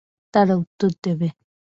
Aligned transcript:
তারা 0.33 0.53
উত্তর 0.55 0.89
দেবে। 1.03 1.27